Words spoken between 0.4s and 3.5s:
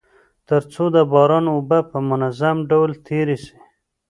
تر څو د باران اوبه په منظم ډول تيري